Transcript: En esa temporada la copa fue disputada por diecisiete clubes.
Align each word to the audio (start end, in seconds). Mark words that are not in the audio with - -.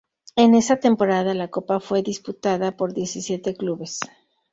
En 0.35 0.55
esa 0.55 0.77
temporada 0.77 1.35
la 1.35 1.49
copa 1.49 1.79
fue 1.79 2.01
disputada 2.01 2.75
por 2.75 2.91
diecisiete 2.95 3.55
clubes. 3.55 3.99